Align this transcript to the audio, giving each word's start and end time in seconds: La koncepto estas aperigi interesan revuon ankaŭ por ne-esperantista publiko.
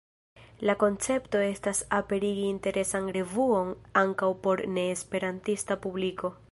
La 0.69 0.75
koncepto 0.83 1.41
estas 1.47 1.81
aperigi 1.97 2.47
interesan 2.55 3.13
revuon 3.19 3.73
ankaŭ 4.05 4.35
por 4.47 4.69
ne-esperantista 4.79 5.83
publiko. 5.87 6.39